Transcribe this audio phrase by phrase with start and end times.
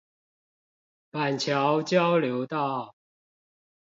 [1.11, 2.95] 板橋交流道